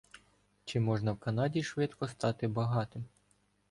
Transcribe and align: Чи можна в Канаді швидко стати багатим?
Чи 0.65 0.79
можна 0.79 1.11
в 1.11 1.17
Канаді 1.17 1.63
швидко 1.63 2.07
стати 2.07 2.47
багатим? 2.47 3.05